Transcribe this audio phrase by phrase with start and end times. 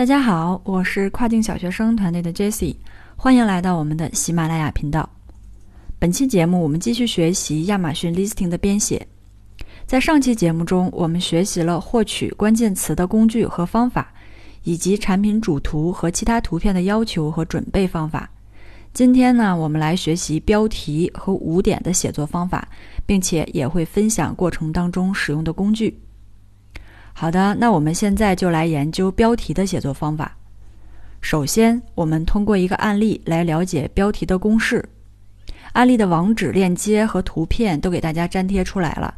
[0.00, 2.74] 大家好，我是跨境小学生团队的 Jesse，
[3.16, 5.06] 欢迎来到我们的喜马拉雅频道。
[5.98, 9.06] 本期节目我们继续学习亚马逊 Listing 的编写。
[9.84, 14.10] 在上期节目中，我们学习了获取关键词的工具和方法，
[14.62, 18.30] 以及产品主图和其他图片的要求和准备方法。
[18.94, 22.66] 今天呢，我们来学习标题和五点的写作方法，
[23.04, 26.00] 并且也会分享过程当中使用的工具。
[27.12, 30.36] 好的，那我们现在就来研究标题的写作方法。
[31.20, 34.82] 首先，我们通过一个案例来了解标题的公式。
[35.72, 39.14] 案例的网址链接和图片都给大家粘贴出来了。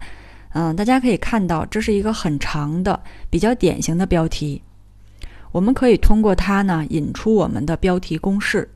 [0.54, 3.00] 嗯，大家可以看到，这是一个很长的、
[3.30, 4.60] 比较典型的标题。
[5.52, 8.68] 我们可以通过它呢，引出我们的标题公式。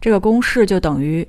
[0.00, 1.26] 这个公式就等于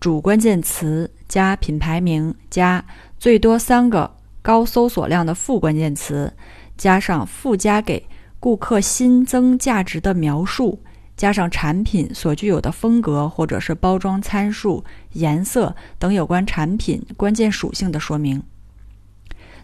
[0.00, 2.84] 主关键词加品牌名加
[3.18, 4.10] 最多三个
[4.42, 6.34] 高搜索量的副关键词。
[6.76, 8.08] 加上附加给
[8.40, 10.80] 顾客新增价值的描述，
[11.16, 18.42] 加上产品所具有的风格或者是包装参数、颜色等有关产品关键属性的说明。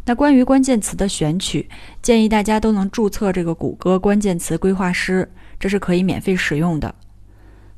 [0.04, 1.68] 那关于关键词的选取，
[2.00, 6.94] 建议大家都能注册这个谷歌关键词规划师，这是可以免费使用的。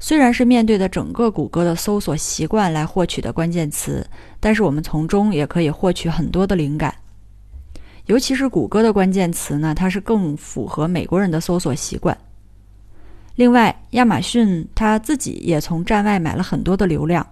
[0.02, 4.04] 虽然是面对的整个谷歌的搜索习惯来获取的关键词，
[4.40, 6.92] 但是我们从中也可以获取很多的灵感。
[8.06, 12.16] 尤其是谷歌的关键词呢，它是更符合美国人的搜索习惯。
[13.36, 17.24] 另外，亚马逊它自己也从站外买了很多的流量，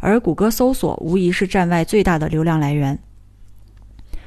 [0.00, 2.98] 而谷歌搜索无疑是站外最大的流量来源。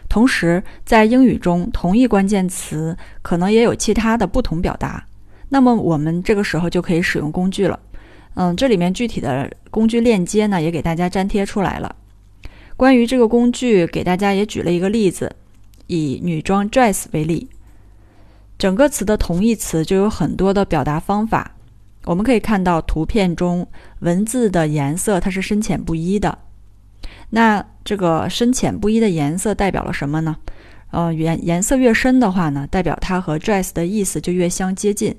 [0.08, 5.06] 同时，在英语中，同一关键词可能也有其他的不同表达。
[5.54, 7.78] 那么，我们这个时候就可以使用工具了。
[8.36, 11.94] 嗯，这里面具体的工具链接呢，也给大家粘贴出来了。
[12.78, 15.36] 关于这个工具，给大家也举了一个例子。
[15.88, 17.50] 以女装 dress 为例，
[18.58, 21.52] 整个词的同义词就有很多的表达方法。
[22.06, 23.68] 我们可以看到图片中
[24.00, 26.38] 文字的颜色它是深浅不一的。
[27.32, 30.38] 那这个深浅不一的颜色代表了什么呢？
[30.92, 35.14] 呃，颜颜色越深的话呢，代表它和 dress 的意思就越相接近。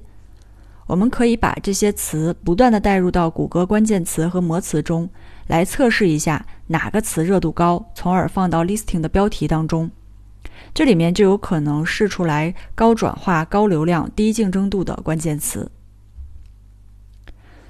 [0.87, 5.09] 我们可以把这些词不断的带入到谷歌关键词和模词中，
[5.47, 9.91] 来测试一下哪个词热度高，从而放到 listing 的标题当中。
[10.75, 15.70] 这里面就有可能试出来高转化、高流量、低竞争度的关键词。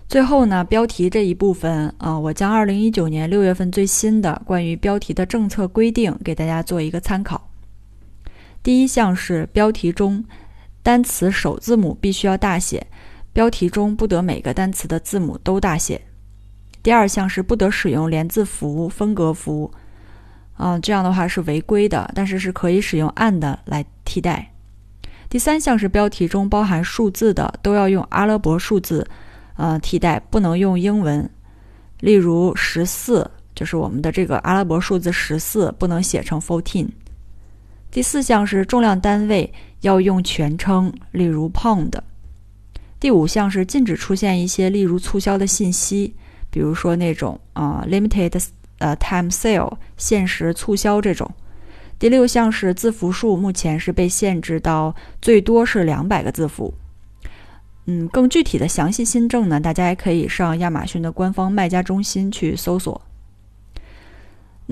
[0.08, 7.48] 最后呢，标题这一部分啊，我将二零一九年六月份最新的关于标题的政策规定给大家做一个参考。
[8.62, 10.24] 第一项是标题中
[10.82, 12.86] 单词首字母必须要大写，
[13.32, 16.00] 标题中不得每个单词的字母都大写。
[16.82, 19.72] 第二项是不得使用连字符、分隔符。
[20.58, 24.52] 嗯，这样的话是违规的，但是是可以使用 and 来替代。
[25.28, 29.06] 第三项是标题中包含数字的都要用阿拉伯数字，
[29.56, 31.28] 呃，替代不能用英文。
[32.00, 36.88] 例如十四就是我们的这个阿拉伯数字十四，不能写成 fourteen。
[37.92, 41.92] 第四项是重量单位要用全称，例如 pound。
[42.98, 46.14] 第五项是禁止出现一些例如促销的信息，
[46.50, 48.44] 比如说那种啊 limited。
[48.78, 51.30] 呃，time sale 限时促销这种。
[52.00, 56.74] 第六项是字符数，目前是被限制到最多是两百个字符。
[57.86, 63.00] 嗯，更具体的详细新政呢，大家也可以上亚马逊的官方卖家中心去搜索。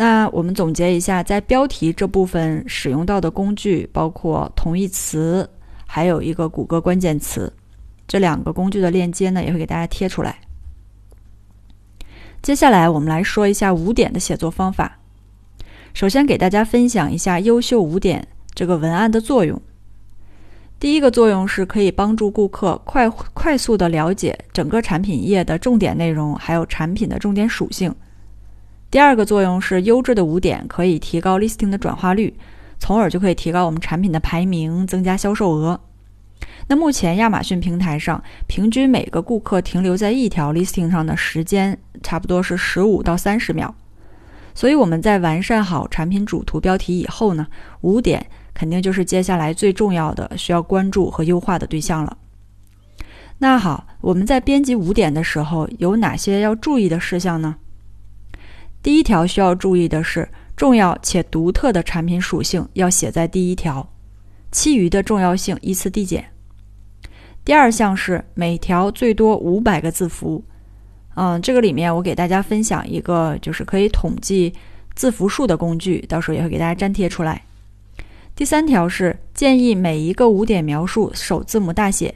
[0.00, 5.46] 那我们总结一下，在标题这部分使用到的工具包括同义词，
[5.86, 7.52] 还有一个谷歌关键词。
[8.08, 10.38] 这两个工具的链接呢，也会给大家贴出来。
[12.40, 15.00] 接下来，我们来说一下五点的写作方法。
[15.92, 19.60] 首先，给大家分享一下优秀五点这个文案的作用。
[20.78, 27.94] 第一个作用是可以帮助顾客快快速的了解整个产品页的重点内容，还有产品的重点属性。
[28.90, 32.34] 第二个作用是优质的五点可以提高 listing 的转化率，
[32.78, 35.80] 从而就可以提高我们产品的排名，增加销售额。
[36.66, 43.72] 那目前亚马逊平台上，平均每个顾客停留在一条 listing 上的时间差不多是十五到三十秒。
[44.54, 47.46] 所以我们在完善好产品主图标题以后呢，
[47.82, 52.16] 五点肯定就是接下来最重要的需要关注和优化的对象了。
[53.38, 57.54] 那好，我们在编辑五点的时候有哪些要注意的事项呢？
[58.82, 63.86] 第一条需要注意的是，重要且独特的产品属性要写在第一条，
[64.50, 66.24] 其余的重要性依次递减。
[67.44, 70.42] 第二项是每条最多五百个字符，
[71.14, 74.52] 嗯，这个里面我给大家分享一个就是可以统计
[74.94, 77.42] 字符数的工具，到时候也会给大家粘贴出来。
[78.34, 82.14] 第三条是建议每一个五点描述首字母大写，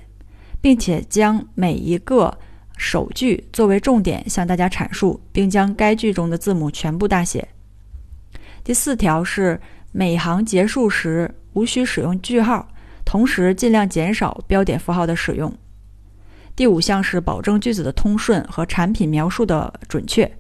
[0.61, 2.39] 并且将每一个
[2.77, 7.47] 首句作为重点向大家阐述，并将该句中的字母全部大写。
[8.63, 9.61] 第四条是
[9.93, 12.69] 每行结束时无需使用句号，
[13.05, 15.53] 同时尽量减少标点符号的使用。
[16.57, 20.31] 第五项是保证句子的通顺和产品描述的准确。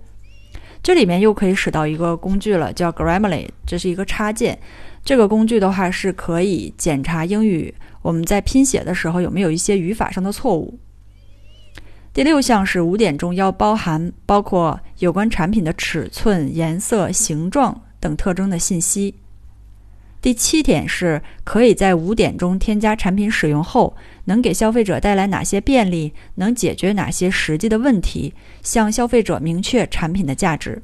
[0.83, 4.59] 这里面又可以使到一个工具了，叫 Grammarly，这是一个插件。
[5.03, 10.79] 这个工具的话是可以检查英语我们在拼写的时候有没有一些语法上的错误。
[12.15, 19.17] 第六项是五点中要包含包括有关产品的尺寸、颜色、形状等特征的信息。
[20.23, 23.97] 第七点是可以在五点中添加产品使用后
[24.27, 28.33] 能给消费者带来哪些便利，能解决哪些实际的问题，
[28.63, 30.81] 向消费者明确产品的价值。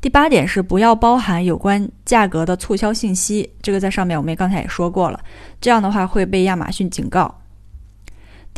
[0.00, 5.20] 第八点是不要包含有关价格的促销信息，这个在上面我们也刚才也说过了，
[5.60, 7.42] 这样的话会被亚马逊警告。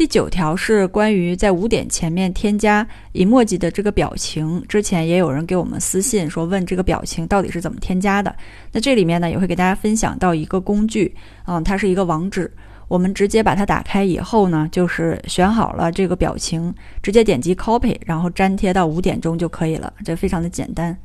[0.01, 4.65] 第九条是关于在五点前面添加 emoji 的这个表情。
[4.67, 8.35] 之前也有人给我们私信说问这个表情到底是怎么添加的。
[8.73, 11.15] 那这里面呢也会给大家分享到一个工具，
[11.45, 12.51] 嗯，它是一个网址。
[12.89, 19.93] 我们直接把它打开以后呢，就是选好了这个表情，直接点击 copy，然后粘贴到五点钟就可以了。
[20.03, 20.97] 这非常的简单。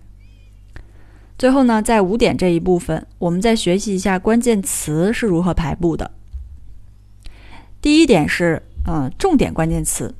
[1.38, 6.12] 最后呢，在五点这一部分，我们再学习一下关键词是如何排布的。
[7.82, 8.64] 第一点是。
[8.88, 10.14] 嗯，重点关键词。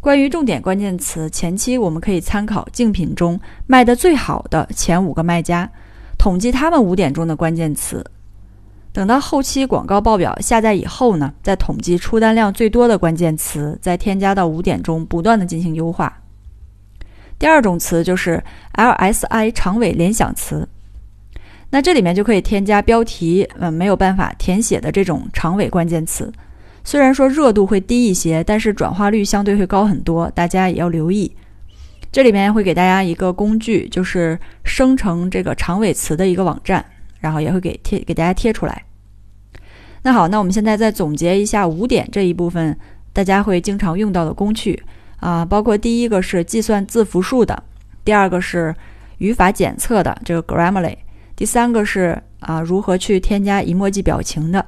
[0.00, 5.70] 关于重点关键词，前期我们可以参考竞品中卖的最好的前五个卖家，
[6.18, 8.04] 统计他们五点中的关键词。
[8.92, 16.22] 等到后期广告报表下载以后呢，再统计出单量最多的关键词，再添加到五点中，不断的进行优化。
[17.38, 18.42] 第二种词就是
[18.74, 20.68] LSI 长尾联想词，
[21.70, 26.32] 那这里面就可以添加标题嗯没有办法填写的这种长尾关键词。
[26.82, 31.30] 虽然说热度会低一些，但是转化率相对会高很多，大家也要留意。
[32.10, 36.84] 这里面会给大家一个工具，就是生成这个长尾词的一个网站，
[37.20, 38.84] 然后也会给贴给大家贴出来。
[40.02, 42.76] 那好，那我们现在再总结一下五点这一部分，
[43.12, 44.82] 大家会经常用到的工具
[45.18, 47.62] 啊，包括第一个是计算字符数的，
[48.04, 48.74] 第二个是
[49.18, 50.96] 语法检测的这个 Grammarly，
[51.36, 54.66] 第三个是啊如何去添加 emoji 表情的，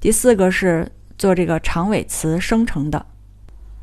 [0.00, 0.86] 第四个是。
[1.16, 3.06] 做这个长尾词生成的。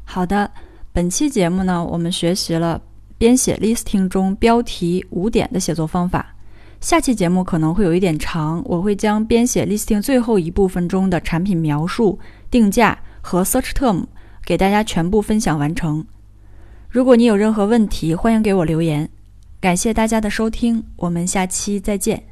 [0.04, 0.52] 好的，
[0.92, 2.82] 本期节目呢，我们学习了
[3.18, 6.36] 编写 listing 中标题五点的写作方法。
[6.80, 12.18] 下期节目可能会有一点长，我会将编写 listing 最后一部分中的产品描述、
[12.50, 14.06] 定价和 search term
[14.44, 16.06] 给大家全部分享完成。
[16.90, 19.08] 如果你有任何问题，欢迎给我留言。
[19.62, 22.31] 感谢大家的收听，我们下期再见。